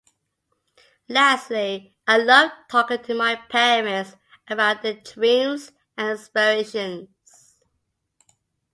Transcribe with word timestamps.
Lastly, 1.09 1.95
I 2.07 2.17
love 2.17 2.49
talking 2.71 3.03
to 3.03 3.13
my 3.13 3.35
parents 3.35 4.15
about 4.47 4.81
their 4.81 4.95
dreams 4.95 5.73
and 5.95 6.17
aspirations. 6.17 7.07